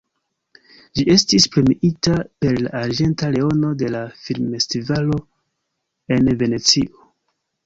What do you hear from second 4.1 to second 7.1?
filmfestivalo en Venecio.